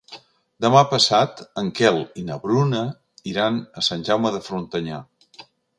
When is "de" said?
4.39-4.45